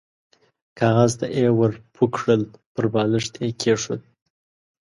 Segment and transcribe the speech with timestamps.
[0.79, 2.41] کاغذ ته يې ور پوه کړل،
[2.73, 4.01] پر بالښت يې کېښود.